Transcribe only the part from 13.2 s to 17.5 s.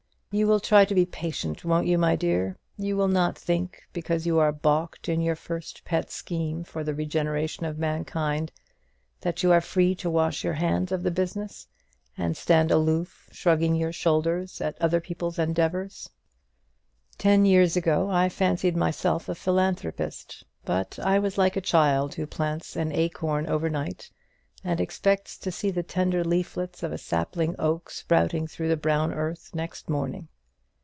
shrugging your shoulders at other people's endeavours. Ten